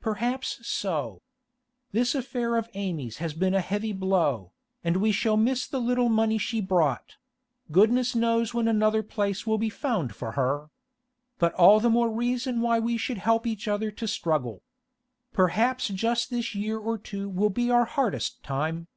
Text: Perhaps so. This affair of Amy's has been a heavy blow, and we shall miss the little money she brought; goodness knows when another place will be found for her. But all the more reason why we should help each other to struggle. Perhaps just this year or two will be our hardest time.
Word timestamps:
Perhaps 0.00 0.66
so. 0.66 1.22
This 1.92 2.16
affair 2.16 2.56
of 2.56 2.68
Amy's 2.74 3.18
has 3.18 3.34
been 3.34 3.54
a 3.54 3.60
heavy 3.60 3.92
blow, 3.92 4.50
and 4.82 4.96
we 4.96 5.12
shall 5.12 5.36
miss 5.36 5.64
the 5.64 5.78
little 5.80 6.08
money 6.08 6.38
she 6.38 6.60
brought; 6.60 7.14
goodness 7.70 8.12
knows 8.12 8.52
when 8.52 8.66
another 8.66 9.04
place 9.04 9.46
will 9.46 9.58
be 9.58 9.68
found 9.68 10.12
for 10.12 10.32
her. 10.32 10.70
But 11.38 11.54
all 11.54 11.78
the 11.78 11.88
more 11.88 12.10
reason 12.10 12.60
why 12.62 12.80
we 12.80 12.96
should 12.96 13.18
help 13.18 13.46
each 13.46 13.68
other 13.68 13.92
to 13.92 14.08
struggle. 14.08 14.64
Perhaps 15.32 15.86
just 15.86 16.30
this 16.30 16.52
year 16.52 16.78
or 16.78 16.98
two 16.98 17.28
will 17.28 17.50
be 17.50 17.70
our 17.70 17.84
hardest 17.84 18.42
time. 18.42 18.88